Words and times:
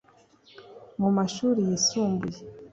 mu 0.99 1.09
mashuri 1.17 1.59
yisumbuye 1.69 2.39